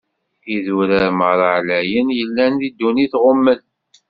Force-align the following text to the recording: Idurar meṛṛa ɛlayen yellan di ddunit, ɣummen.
Idurar 0.55 1.05
meṛṛa 1.17 1.49
ɛlayen 1.57 2.07
yellan 2.17 2.53
di 2.61 2.69
ddunit, 2.71 3.13
ɣummen. 3.23 3.61